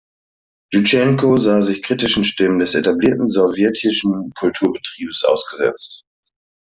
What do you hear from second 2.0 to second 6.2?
Stimmen des etablierten sowjetischen Kulturbetriebs ausgesetzt.